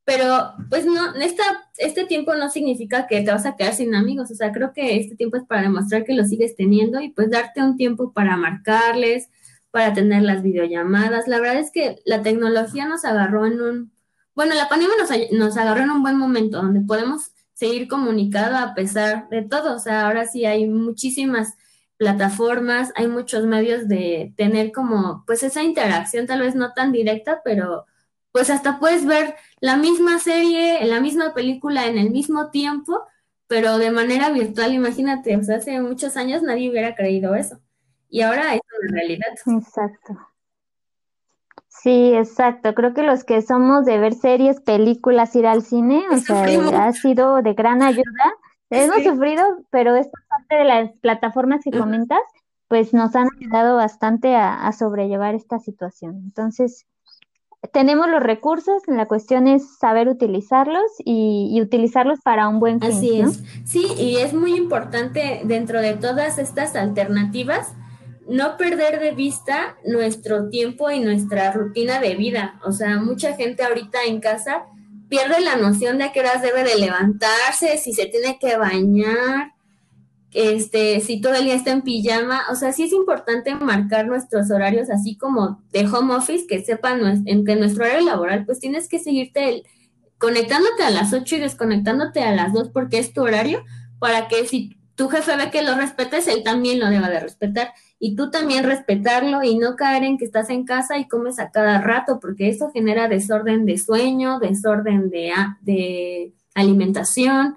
Pero 0.05 0.53
pues 0.69 0.85
no, 0.85 1.13
esta, 1.15 1.43
este 1.77 2.05
tiempo 2.05 2.33
no 2.35 2.49
significa 2.49 3.05
que 3.05 3.19
te 3.21 3.31
vas 3.31 3.45
a 3.45 3.57
quedar 3.57 3.73
sin 3.73 3.93
amigos, 3.93 4.31
o 4.31 4.33
sea, 4.33 4.53
creo 4.53 4.71
que 4.71 4.95
este 4.95 5.17
tiempo 5.17 5.35
es 5.35 5.43
para 5.43 5.63
demostrar 5.63 6.05
que 6.05 6.13
lo 6.13 6.23
sigues 6.23 6.55
teniendo 6.55 7.01
y 7.01 7.09
pues 7.09 7.29
darte 7.29 7.61
un 7.61 7.75
tiempo 7.75 8.13
para 8.13 8.37
marcarles, 8.37 9.29
para 9.71 9.91
tener 9.93 10.23
las 10.23 10.41
videollamadas. 10.41 11.27
La 11.27 11.41
verdad 11.41 11.59
es 11.59 11.69
que 11.69 11.97
la 12.05 12.21
tecnología 12.21 12.87
nos 12.87 13.03
agarró 13.03 13.45
en 13.45 13.61
un, 13.61 13.91
bueno, 14.35 14.55
la 14.55 14.69
pandemia 14.69 14.95
nos, 14.97 15.09
nos 15.33 15.57
agarró 15.57 15.83
en 15.83 15.91
un 15.91 16.01
buen 16.01 16.15
momento 16.15 16.61
donde 16.61 16.79
podemos 16.79 17.31
seguir 17.51 17.89
comunicado 17.89 18.55
a 18.55 18.73
pesar 18.73 19.27
de 19.27 19.41
todo. 19.41 19.75
O 19.75 19.79
sea, 19.79 20.07
ahora 20.07 20.27
sí 20.27 20.45
hay 20.45 20.65
muchísimas 20.65 21.55
plataformas, 22.01 22.91
hay 22.95 23.07
muchos 23.07 23.45
medios 23.45 23.87
de 23.87 24.33
tener 24.35 24.71
como, 24.71 25.23
pues 25.27 25.43
esa 25.43 25.61
interacción 25.61 26.25
tal 26.25 26.39
vez 26.39 26.55
no 26.55 26.73
tan 26.73 26.91
directa, 26.91 27.41
pero 27.45 27.85
pues 28.31 28.49
hasta 28.49 28.79
puedes 28.79 29.05
ver 29.05 29.35
la 29.59 29.77
misma 29.77 30.17
serie, 30.17 30.83
la 30.85 30.99
misma 30.99 31.35
película 31.35 31.85
en 31.85 31.99
el 31.99 32.09
mismo 32.09 32.49
tiempo, 32.49 33.03
pero 33.45 33.77
de 33.77 33.91
manera 33.91 34.31
virtual, 34.31 34.73
imagínate, 34.73 35.37
o 35.37 35.43
sea, 35.43 35.57
hace 35.57 35.79
muchos 35.79 36.17
años 36.17 36.41
nadie 36.41 36.71
hubiera 36.71 36.95
creído 36.95 37.35
eso. 37.35 37.59
Y 38.09 38.21
ahora 38.21 38.55
es 38.55 38.61
una 38.81 38.97
realidad. 38.97 39.35
Exacto. 39.45 40.17
Sí, 41.67 42.15
exacto. 42.15 42.73
Creo 42.73 42.95
que 42.95 43.03
los 43.03 43.23
que 43.23 43.43
somos 43.43 43.85
de 43.85 43.99
ver 43.99 44.15
series, 44.15 44.59
películas, 44.59 45.35
ir 45.35 45.45
al 45.45 45.61
cine, 45.61 46.03
o 46.11 46.17
sea, 46.17 46.87
ha 46.87 46.93
sido 46.93 47.43
de 47.43 47.53
gran 47.53 47.83
ayuda. 47.83 48.33
Hemos 48.71 49.03
sufrido, 49.03 49.43
pero 49.69 49.95
esta 49.95 50.17
parte 50.29 50.55
de 50.55 50.63
las 50.63 50.91
plataformas 51.01 51.61
que 51.63 51.77
comentas, 51.77 52.21
pues 52.67 52.93
nos 52.93 53.15
han 53.15 53.27
ayudado 53.39 53.75
bastante 53.75 54.35
a, 54.35 54.71
sobrellevar 54.71 55.35
esta 55.35 55.59
situación. 55.59 56.21
Entonces, 56.23 56.85
tenemos 57.73 58.09
los 58.09 58.23
recursos, 58.23 58.81
la 58.87 59.07
cuestión 59.07 59.47
es 59.47 59.77
saber 59.77 60.07
utilizarlos 60.07 60.89
y, 61.03 61.59
utilizarlos 61.61 62.19
para 62.21 62.47
un 62.47 62.59
buen 62.59 62.79
fin. 62.79 62.91
Así 62.91 63.19
es. 63.19 63.43
Sí, 63.65 63.85
y 63.97 64.17
es 64.17 64.33
muy 64.33 64.55
importante 64.55 65.41
dentro 65.43 65.81
de 65.81 65.93
todas 65.95 66.37
estas 66.37 66.75
alternativas 66.75 67.75
no 68.27 68.55
perder 68.55 68.99
de 68.99 69.11
vista 69.11 69.75
nuestro 69.85 70.49
tiempo 70.49 70.89
y 70.89 71.01
nuestra 71.01 71.51
rutina 71.51 71.99
de 71.99 72.15
vida. 72.15 72.59
O 72.63 72.71
sea, 72.71 72.97
mucha 72.97 73.33
gente 73.33 73.63
ahorita 73.63 74.03
en 74.07 74.21
casa 74.21 74.65
pierde 75.11 75.41
la 75.41 75.57
noción 75.57 75.97
de 75.97 76.05
a 76.05 76.11
qué 76.13 76.21
horas 76.21 76.41
debe 76.41 76.63
de 76.63 76.77
levantarse, 76.77 77.77
si 77.77 77.91
se 77.91 78.05
tiene 78.05 78.39
que 78.39 78.55
bañar, 78.55 79.51
este, 80.31 81.01
si 81.01 81.19
todo 81.19 81.33
el 81.33 81.43
día 81.43 81.55
está 81.55 81.71
en 81.71 81.81
pijama. 81.81 82.43
O 82.49 82.55
sea, 82.55 82.71
sí 82.71 82.83
es 82.83 82.93
importante 82.93 83.53
marcar 83.53 84.07
nuestros 84.07 84.49
horarios 84.51 84.89
así 84.89 85.17
como 85.17 85.61
de 85.73 85.85
home 85.85 86.15
office, 86.15 86.47
que 86.47 86.63
sepan 86.63 87.23
en 87.27 87.43
que 87.43 87.57
nuestro 87.57 87.83
horario 87.83 88.05
laboral, 88.05 88.45
pues 88.45 88.59
tienes 88.59 88.87
que 88.87 88.99
seguirte 88.99 89.63
conectándote 90.17 90.83
a 90.83 90.89
las 90.89 91.11
8 91.11 91.35
y 91.35 91.39
desconectándote 91.39 92.23
a 92.23 92.33
las 92.33 92.53
2 92.53 92.69
porque 92.69 92.97
es 92.97 93.11
tu 93.11 93.21
horario, 93.21 93.65
para 93.99 94.29
que 94.29 94.47
si 94.47 94.77
tu 95.01 95.09
jefe 95.09 95.35
ve 95.35 95.49
que 95.49 95.63
lo 95.63 95.73
respetes, 95.73 96.27
él 96.27 96.43
también 96.43 96.79
lo 96.79 96.87
deba 96.87 97.09
de 97.09 97.19
respetar 97.19 97.73
y 97.97 98.15
tú 98.15 98.29
también 98.29 98.63
respetarlo 98.63 99.41
y 99.41 99.57
no 99.57 99.75
caer 99.75 100.03
en 100.03 100.19
que 100.19 100.25
estás 100.25 100.51
en 100.51 100.63
casa 100.63 100.99
y 100.99 101.07
comes 101.07 101.39
a 101.39 101.49
cada 101.49 101.81
rato, 101.81 102.19
porque 102.19 102.49
eso 102.49 102.69
genera 102.69 103.07
desorden 103.07 103.65
de 103.65 103.79
sueño, 103.79 104.37
desorden 104.37 105.09
de, 105.09 105.33
de 105.61 106.33
alimentación. 106.53 107.55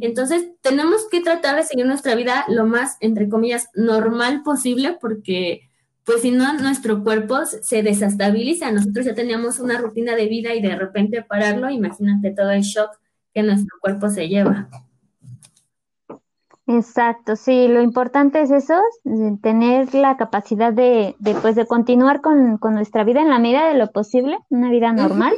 Entonces, 0.00 0.48
tenemos 0.62 1.06
que 1.08 1.20
tratar 1.20 1.54
de 1.54 1.62
seguir 1.62 1.86
nuestra 1.86 2.16
vida 2.16 2.44
lo 2.48 2.66
más, 2.66 2.96
entre 2.98 3.28
comillas, 3.28 3.68
normal 3.76 4.42
posible, 4.42 4.98
porque 5.00 5.70
pues 6.02 6.22
si 6.22 6.32
no, 6.32 6.54
nuestro 6.54 7.04
cuerpo 7.04 7.46
se 7.46 7.84
desestabiliza. 7.84 8.72
Nosotros 8.72 9.06
ya 9.06 9.14
teníamos 9.14 9.60
una 9.60 9.78
rutina 9.78 10.16
de 10.16 10.26
vida 10.26 10.56
y 10.56 10.60
de 10.60 10.74
repente 10.74 11.22
pararlo, 11.22 11.70
imagínate 11.70 12.32
todo 12.32 12.50
el 12.50 12.62
shock 12.62 12.90
que 13.32 13.44
nuestro 13.44 13.78
cuerpo 13.80 14.10
se 14.10 14.26
lleva. 14.26 14.68
Exacto, 16.72 17.34
sí, 17.34 17.66
lo 17.66 17.82
importante 17.82 18.40
es 18.40 18.52
eso, 18.52 18.80
tener 19.42 19.92
la 19.92 20.16
capacidad 20.16 20.72
de, 20.72 21.16
de, 21.18 21.34
pues, 21.34 21.56
de 21.56 21.66
continuar 21.66 22.20
con, 22.20 22.58
con, 22.58 22.74
nuestra 22.74 23.02
vida 23.02 23.20
en 23.20 23.28
la 23.28 23.40
medida 23.40 23.66
de 23.66 23.74
lo 23.74 23.90
posible, 23.90 24.38
una 24.50 24.70
vida 24.70 24.92
normal, 24.92 25.34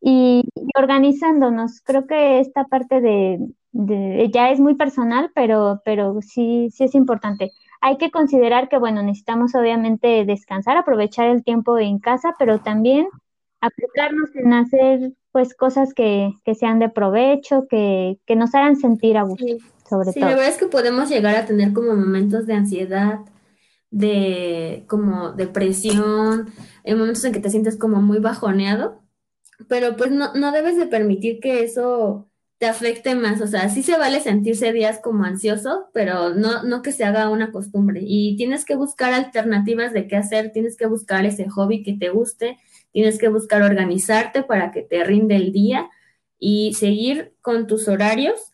y, 0.00 0.44
organizándonos. 0.76 1.80
Creo 1.84 2.06
que 2.06 2.38
esta 2.38 2.64
parte 2.64 3.00
de, 3.00 3.38
de, 3.72 4.30
ya 4.32 4.50
es 4.50 4.60
muy 4.60 4.76
personal, 4.76 5.32
pero, 5.34 5.80
pero 5.84 6.20
sí, 6.22 6.68
sí 6.70 6.84
es 6.84 6.94
importante. 6.94 7.50
Hay 7.80 7.96
que 7.98 8.12
considerar 8.12 8.68
que, 8.68 8.78
bueno, 8.78 9.02
necesitamos 9.02 9.56
obviamente 9.56 10.24
descansar, 10.24 10.76
aprovechar 10.76 11.26
el 11.26 11.42
tiempo 11.42 11.76
en 11.78 11.98
casa, 11.98 12.36
pero 12.38 12.60
también 12.60 13.08
aplicarnos 13.60 14.30
en 14.36 14.52
hacer 14.52 15.12
pues 15.32 15.56
cosas 15.56 15.92
que, 15.92 16.30
que 16.44 16.54
sean 16.54 16.78
de 16.78 16.88
provecho, 16.88 17.66
que, 17.68 18.18
que 18.26 18.36
nos 18.36 18.54
hagan 18.54 18.76
sentir 18.76 19.18
a 19.18 19.24
gusto 19.24 19.44
sí, 19.44 19.58
la 19.90 20.28
verdad 20.28 20.48
es 20.48 20.58
que 20.58 20.66
podemos 20.66 21.08
llegar 21.08 21.36
a 21.36 21.46
tener 21.46 21.72
como 21.72 21.94
momentos 21.94 22.46
de 22.46 22.54
ansiedad, 22.54 23.20
de 23.90 24.84
como 24.86 25.32
depresión, 25.32 26.52
en 26.84 26.98
momentos 26.98 27.24
en 27.24 27.32
que 27.32 27.40
te 27.40 27.50
sientes 27.50 27.76
como 27.76 28.02
muy 28.02 28.18
bajoneado, 28.18 29.02
pero 29.68 29.96
pues 29.96 30.10
no, 30.10 30.34
no 30.34 30.52
debes 30.52 30.76
de 30.76 30.86
permitir 30.86 31.40
que 31.40 31.64
eso 31.64 32.28
te 32.58 32.66
afecte 32.66 33.14
más, 33.14 33.40
o 33.40 33.46
sea, 33.46 33.68
sí 33.68 33.84
se 33.84 33.96
vale 33.96 34.20
sentirse 34.20 34.72
días 34.72 34.98
como 35.00 35.24
ansioso, 35.24 35.90
pero 35.92 36.34
no, 36.34 36.64
no 36.64 36.82
que 36.82 36.90
se 36.90 37.04
haga 37.04 37.30
una 37.30 37.52
costumbre. 37.52 38.00
Y 38.04 38.36
tienes 38.36 38.64
que 38.64 38.74
buscar 38.74 39.12
alternativas 39.12 39.92
de 39.92 40.08
qué 40.08 40.16
hacer, 40.16 40.50
tienes 40.52 40.76
que 40.76 40.86
buscar 40.86 41.24
ese 41.24 41.48
hobby 41.48 41.84
que 41.84 41.92
te 41.94 42.10
guste, 42.10 42.58
tienes 42.90 43.18
que 43.18 43.28
buscar 43.28 43.62
organizarte 43.62 44.42
para 44.42 44.72
que 44.72 44.82
te 44.82 45.04
rinde 45.04 45.36
el 45.36 45.52
día 45.52 45.88
y 46.40 46.74
seguir 46.74 47.32
con 47.42 47.68
tus 47.68 47.86
horarios 47.86 48.52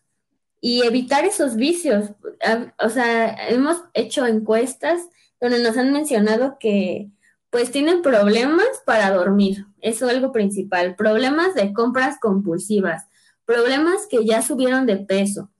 y 0.64 0.80
evitar 0.80 1.26
esos 1.26 1.56
vicios. 1.56 2.12
O 2.82 2.88
sea, 2.88 3.48
hemos 3.48 3.82
hecho 3.92 4.24
encuestas 4.24 5.02
donde 5.38 5.62
nos 5.62 5.76
han 5.76 5.92
mencionado 5.92 6.56
que 6.58 7.10
pues 7.50 7.70
tienen 7.70 8.00
problemas 8.00 8.66
para 8.86 9.10
dormir, 9.10 9.66
eso 9.82 10.08
es 10.08 10.16
algo 10.16 10.32
principal, 10.32 10.96
problemas 10.96 11.54
de 11.54 11.74
compras 11.74 12.16
compulsivas, 12.18 13.06
problemas 13.44 14.06
que 14.10 14.24
ya 14.24 14.40
subieron 14.40 14.86
de 14.86 14.96
peso, 14.96 15.50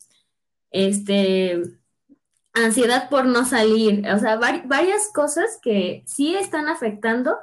este, 0.70 1.60
ansiedad 2.54 3.10
por 3.10 3.26
no 3.26 3.44
salir, 3.44 4.08
o 4.08 4.18
sea, 4.18 4.36
varias 4.36 5.10
cosas 5.12 5.58
que 5.62 6.02
sí 6.06 6.34
están 6.34 6.66
afectando, 6.66 7.36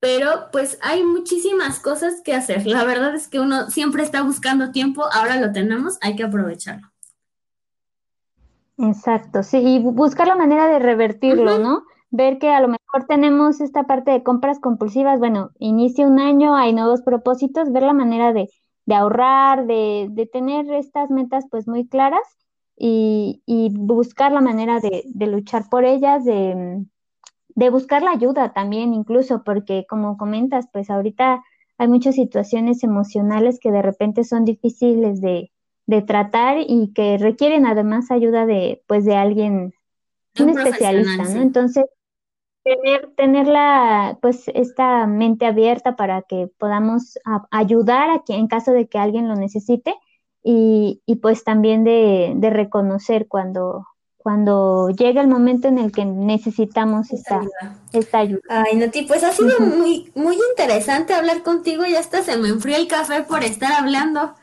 pero 0.00 0.48
pues 0.50 0.78
hay 0.80 1.04
muchísimas 1.04 1.78
cosas 1.78 2.22
que 2.22 2.34
hacer. 2.34 2.66
La 2.66 2.84
verdad 2.84 3.14
es 3.14 3.28
que 3.28 3.38
uno 3.38 3.68
siempre 3.68 4.02
está 4.02 4.22
buscando 4.22 4.72
tiempo, 4.72 5.04
ahora 5.12 5.36
lo 5.36 5.52
tenemos, 5.52 5.98
hay 6.00 6.16
que 6.16 6.24
aprovecharlo. 6.24 6.88
Exacto, 8.78 9.42
sí, 9.42 9.58
y 9.58 9.78
buscar 9.78 10.26
la 10.26 10.36
manera 10.36 10.66
de 10.68 10.78
revertirlo, 10.78 11.58
¿no? 11.58 11.82
Ver 12.10 12.38
que 12.38 12.48
a 12.48 12.60
lo 12.60 12.68
mejor 12.68 13.06
tenemos 13.06 13.60
esta 13.60 13.82
parte 13.82 14.10
de 14.10 14.22
compras 14.22 14.58
compulsivas, 14.58 15.18
bueno, 15.18 15.50
inicia 15.58 16.06
un 16.06 16.18
año, 16.18 16.56
hay 16.56 16.72
nuevos 16.72 17.02
propósitos, 17.02 17.70
ver 17.70 17.82
la 17.82 17.92
manera 17.92 18.32
de, 18.32 18.48
de 18.86 18.94
ahorrar, 18.94 19.66
de, 19.66 20.08
de, 20.10 20.26
tener 20.26 20.72
estas 20.72 21.10
metas 21.10 21.44
pues 21.50 21.68
muy 21.68 21.86
claras 21.86 22.26
y, 22.74 23.42
y 23.44 23.68
buscar 23.76 24.32
la 24.32 24.40
manera 24.40 24.80
de, 24.80 25.02
de 25.04 25.26
luchar 25.26 25.68
por 25.68 25.84
ellas, 25.84 26.24
de, 26.24 26.86
de 27.54 27.70
buscar 27.70 28.02
la 28.02 28.12
ayuda 28.12 28.52
también 28.52 28.94
incluso, 28.94 29.42
porque 29.44 29.86
como 29.88 30.16
comentas, 30.16 30.66
pues 30.72 30.90
ahorita 30.90 31.42
hay 31.78 31.88
muchas 31.88 32.14
situaciones 32.14 32.84
emocionales 32.84 33.58
que 33.58 33.70
de 33.70 33.82
repente 33.82 34.24
son 34.24 34.44
difíciles 34.44 35.20
de, 35.20 35.50
de 35.86 36.02
tratar 36.02 36.58
y 36.60 36.92
que 36.94 37.18
requieren 37.18 37.66
además 37.66 38.10
ayuda 38.10 38.46
de, 38.46 38.82
pues, 38.86 39.04
de 39.04 39.16
alguien, 39.16 39.72
un, 40.38 40.50
especialista, 40.50 41.24
¿no? 41.24 41.40
Entonces, 41.40 41.84
tener, 42.62 43.10
tener 43.16 43.46
la, 43.46 44.18
pues, 44.20 44.48
esta 44.48 45.06
mente 45.06 45.46
abierta 45.46 45.96
para 45.96 46.22
que 46.22 46.48
podamos 46.58 47.18
ayudar 47.50 48.10
a 48.10 48.22
quien, 48.22 48.40
en 48.40 48.48
caso 48.48 48.72
de 48.72 48.86
que 48.86 48.98
alguien 48.98 49.26
lo 49.26 49.34
necesite 49.34 49.94
y, 50.42 51.02
y 51.06 51.16
pues 51.16 51.44
también 51.44 51.84
de, 51.84 52.34
de 52.36 52.50
reconocer 52.50 53.26
cuando, 53.26 53.86
cuando 54.22 54.90
llega 54.90 55.22
el 55.22 55.28
momento 55.28 55.68
en 55.68 55.78
el 55.78 55.92
que 55.92 56.04
necesitamos 56.04 57.10
esta, 57.10 57.40
esta 57.92 58.18
ayuda. 58.18 58.42
Ay, 58.48 58.76
Nati, 58.76 59.02
pues 59.02 59.24
ha 59.24 59.32
sido 59.32 59.58
muy, 59.60 60.12
muy 60.14 60.36
interesante 60.50 61.14
hablar 61.14 61.42
contigo 61.42 61.86
y 61.86 61.96
hasta 61.96 62.22
se 62.22 62.36
me 62.36 62.48
enfrió 62.48 62.76
el 62.76 62.86
café 62.86 63.22
por 63.22 63.42
estar 63.42 63.72
hablando. 63.72 64.34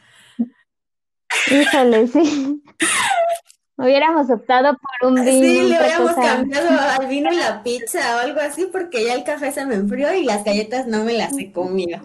Híjole, 1.51 2.07
sí. 2.07 2.63
Hubiéramos 3.77 4.27
optado 4.31 4.75
por 4.75 5.09
un 5.11 5.23
vino. 5.23 5.31
Sí, 5.31 5.61
le 5.69 5.77
hubiéramos 5.77 6.15
cambiado 6.15 6.69
al 6.99 7.07
vino 7.07 7.29
la 7.29 7.61
pizza 7.61 8.15
o 8.15 8.19
algo 8.19 8.39
así, 8.39 8.67
porque 8.71 9.05
ya 9.05 9.13
el 9.13 9.23
café 9.23 9.51
se 9.51 9.67
me 9.67 9.75
enfrió 9.75 10.11
y 10.15 10.23
las 10.23 10.43
galletas 10.43 10.87
no 10.87 11.03
me 11.03 11.13
las 11.13 11.37
he 11.37 11.51
comido. 11.51 12.01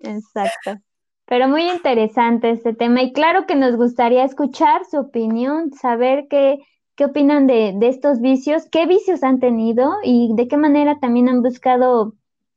Exacto. 0.00 0.80
Pero 1.26 1.48
muy 1.48 1.68
interesante 1.68 2.50
este 2.50 2.72
tema. 2.72 3.02
Y 3.02 3.12
claro 3.12 3.46
que 3.46 3.56
nos 3.56 3.76
gustaría 3.76 4.24
escuchar 4.24 4.82
su 4.90 4.98
opinión, 4.98 5.72
saber 5.72 6.26
qué, 6.30 6.58
qué 6.94 7.04
opinan 7.04 7.46
de, 7.46 7.74
de 7.76 7.88
estos 7.88 8.20
vicios, 8.20 8.64
qué 8.70 8.86
vicios 8.86 9.22
han 9.22 9.40
tenido 9.40 9.92
y 10.04 10.30
de 10.34 10.48
qué 10.48 10.56
manera 10.56 10.98
también 11.00 11.28
han 11.28 11.42
buscado 11.42 12.14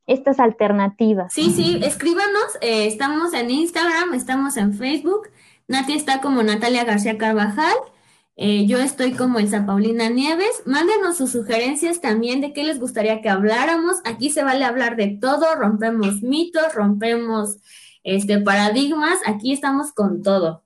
estas 0.09 0.39
alternativas. 0.39 1.31
Sí, 1.31 1.51
sí, 1.51 1.79
escríbanos, 1.83 2.57
eh, 2.61 2.87
estamos 2.87 3.33
en 3.33 3.51
Instagram, 3.51 4.15
estamos 4.15 4.57
en 4.57 4.73
Facebook, 4.73 5.29
Nati 5.67 5.93
está 5.93 6.19
como 6.19 6.41
Natalia 6.41 6.83
García 6.83 7.19
Carvajal, 7.19 7.75
eh, 8.35 8.65
yo 8.65 8.79
estoy 8.79 9.11
como 9.11 9.37
Elsa 9.37 9.67
Paulina 9.67 10.09
Nieves, 10.09 10.63
mándenos 10.65 11.17
sus 11.17 11.31
sugerencias 11.31 12.01
también 12.01 12.41
de 12.41 12.53
qué 12.53 12.63
les 12.63 12.79
gustaría 12.79 13.21
que 13.21 13.29
habláramos, 13.29 13.97
aquí 14.03 14.31
se 14.31 14.43
vale 14.43 14.65
hablar 14.65 14.95
de 14.95 15.19
todo, 15.21 15.53
rompemos 15.55 16.23
mitos, 16.23 16.73
rompemos 16.73 17.57
este, 18.03 18.39
paradigmas, 18.39 19.19
aquí 19.25 19.53
estamos 19.53 19.91
con 19.91 20.21
todo. 20.21 20.63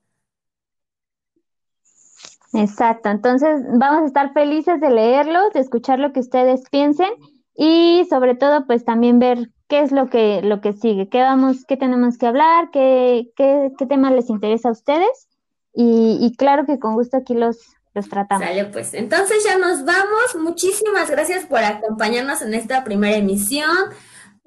Exacto, 2.52 3.08
entonces 3.08 3.62
vamos 3.78 4.02
a 4.02 4.06
estar 4.06 4.32
felices 4.32 4.80
de 4.80 4.90
leerlos, 4.90 5.52
de 5.52 5.60
escuchar 5.60 5.98
lo 5.98 6.12
que 6.12 6.20
ustedes 6.20 6.62
piensen 6.70 7.10
y 7.56 8.06
sobre 8.08 8.36
todo 8.36 8.66
pues 8.66 8.84
también 8.84 9.18
ver 9.18 9.50
qué 9.68 9.80
es 9.80 9.90
lo 9.90 10.08
que, 10.08 10.40
lo 10.42 10.60
que 10.60 10.72
sigue, 10.72 11.08
qué 11.08 11.20
vamos, 11.22 11.64
qué 11.66 11.76
tenemos 11.76 12.16
que 12.16 12.26
hablar, 12.26 12.70
qué, 12.72 13.32
qué, 13.36 13.72
qué 13.76 13.86
tema 13.86 14.12
les 14.12 14.30
interesa 14.30 14.68
a 14.68 14.72
ustedes 14.72 15.28
y, 15.72 16.18
y 16.20 16.36
claro 16.36 16.64
que 16.64 16.78
con 16.78 16.94
gusto 16.94 17.16
aquí 17.16 17.34
los, 17.34 17.58
los 17.94 18.08
tratamos. 18.08 18.46
Sale 18.46 18.66
pues, 18.66 18.94
entonces 18.94 19.44
ya 19.44 19.56
nos 19.58 19.84
vamos. 19.84 20.36
Muchísimas 20.38 21.10
gracias 21.10 21.46
por 21.46 21.60
acompañarnos 21.60 22.42
en 22.42 22.54
esta 22.54 22.84
primera 22.84 23.16
emisión. 23.16 23.68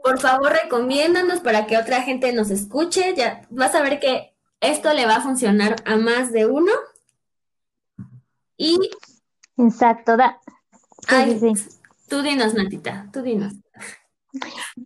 Por 0.04 0.20
favor, 0.20 0.52
recomiéndanos 0.52 1.40
para 1.42 1.66
que 1.66 1.78
otra 1.78 2.02
gente 2.02 2.32
nos 2.34 2.50
escuche. 2.50 3.14
Ya 3.16 3.42
vas 3.50 3.76
a 3.76 3.82
ver 3.82 4.00
que 4.00 4.34
esto 4.60 4.94
le 4.94 5.06
va 5.06 5.18
a 5.18 5.22
funcionar 5.22 5.76
a 5.86 5.98
más 5.98 6.32
de 6.32 6.46
uno. 6.46 6.72
Y. 8.58 8.78
Exacto, 9.58 10.18
da. 10.18 10.40
Ay, 11.08 11.40
Tú 12.08 12.22
dinos, 12.22 12.54
Natita, 12.54 13.10
tú 13.12 13.22
dinos. 13.22 13.54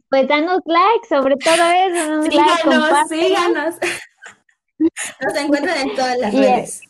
Pues 0.09 0.27
danos 0.27 0.61
like, 0.65 1.07
sobre 1.07 1.35
todo 1.37 1.53
eso. 1.53 2.23
Síganos, 2.23 3.09
síganos. 3.09 3.75
Nos 5.21 5.35
encuentran 5.35 5.77
en 5.77 5.95
todas 5.95 6.17
las 6.17 6.33
redes. 6.33 6.81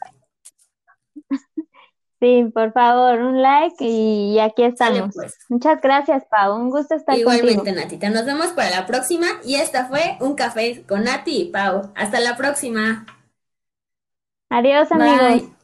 Sí, 2.22 2.46
por 2.54 2.72
favor, 2.72 3.20
un 3.20 3.42
like 3.42 3.84
y 3.84 4.38
aquí 4.38 4.62
estamos. 4.64 5.10
Pues. 5.16 5.40
Muchas 5.50 5.82
gracias, 5.82 6.24
Pau. 6.30 6.56
Un 6.56 6.70
gusto 6.70 6.94
estar 6.94 7.18
Igualmente, 7.18 7.56
contigo. 7.56 7.76
Natita. 7.78 8.12
Nos 8.12 8.26
vemos 8.26 8.50
para 8.50 8.70
la 8.70 8.86
próxima. 8.86 9.26
Y 9.44 9.56
esta 9.56 9.88
fue 9.88 10.18
Un 10.20 10.36
Café 10.36 10.84
con 10.88 11.04
Nati 11.04 11.42
y 11.42 11.46
Pau. 11.46 11.92
Hasta 11.96 12.20
la 12.20 12.38
próxima. 12.38 13.08
Adiós, 14.52 14.92
amigos. 14.92 15.61